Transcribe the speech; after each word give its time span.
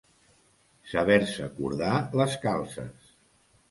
Saber-se 0.93 1.51
cordar 1.59 1.93
les 2.19 2.43
calces. 2.49 3.17